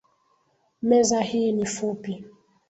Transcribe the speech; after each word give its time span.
Meza 0.81 1.21
hii 1.21 1.51
ni 1.51 1.65
fupi 1.65 2.25